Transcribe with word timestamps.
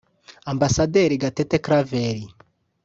Ambasaderi 0.51 1.15
Gatete 1.23 1.59
Claver 1.65 2.17